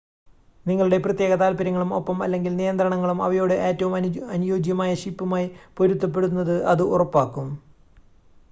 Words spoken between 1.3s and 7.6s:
താൽപ്പര്യങ്ങളും ഒപ്പം/അല്ലെങ്കിൽ നിയന്ത്രണങ്ങളും അവയോട് ഏറ്റവും അനുയോജ്യമായ ഷിപ്പുമായി പൊരുത്തപ്പെടുന്നത് ഇത് ഉറപ്പാക്കും